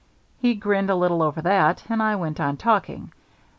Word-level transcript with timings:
He 0.39 0.55
grinned 0.55 0.89
a 0.89 0.95
little 0.95 1.21
over 1.21 1.43
that, 1.43 1.83
and 1.87 2.01
I 2.01 2.15
went 2.15 2.39
on 2.39 2.57
talking. 2.57 3.11